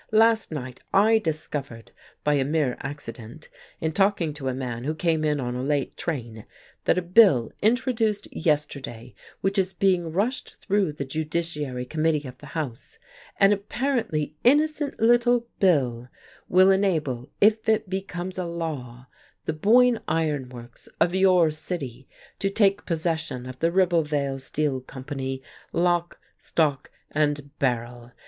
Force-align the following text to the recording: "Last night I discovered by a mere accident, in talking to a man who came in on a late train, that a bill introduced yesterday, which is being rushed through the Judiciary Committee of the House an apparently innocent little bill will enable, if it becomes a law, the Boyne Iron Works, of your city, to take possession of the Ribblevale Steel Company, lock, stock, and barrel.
"Last 0.11 0.51
night 0.51 0.79
I 0.91 1.19
discovered 1.19 1.91
by 2.23 2.33
a 2.33 2.43
mere 2.43 2.75
accident, 2.79 3.49
in 3.79 3.91
talking 3.91 4.33
to 4.33 4.47
a 4.47 4.53
man 4.55 4.83
who 4.83 4.95
came 4.95 5.23
in 5.23 5.39
on 5.39 5.53
a 5.53 5.61
late 5.61 5.95
train, 5.95 6.43
that 6.85 6.97
a 6.97 7.03
bill 7.03 7.51
introduced 7.61 8.27
yesterday, 8.35 9.13
which 9.41 9.59
is 9.59 9.73
being 9.73 10.11
rushed 10.11 10.55
through 10.55 10.93
the 10.93 11.05
Judiciary 11.05 11.85
Committee 11.85 12.27
of 12.27 12.35
the 12.39 12.47
House 12.57 12.97
an 13.39 13.53
apparently 13.53 14.35
innocent 14.43 14.99
little 14.99 15.45
bill 15.59 16.09
will 16.49 16.71
enable, 16.71 17.29
if 17.39 17.69
it 17.69 17.87
becomes 17.87 18.39
a 18.39 18.45
law, 18.47 19.05
the 19.45 19.53
Boyne 19.53 19.99
Iron 20.07 20.49
Works, 20.49 20.89
of 20.99 21.13
your 21.13 21.51
city, 21.51 22.07
to 22.39 22.49
take 22.49 22.87
possession 22.87 23.45
of 23.45 23.59
the 23.59 23.69
Ribblevale 23.71 24.39
Steel 24.41 24.79
Company, 24.81 25.43
lock, 25.71 26.19
stock, 26.39 26.89
and 27.11 27.55
barrel. 27.59 28.13